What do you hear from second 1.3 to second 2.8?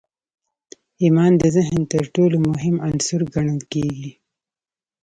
د ذهن تر ټولو مهم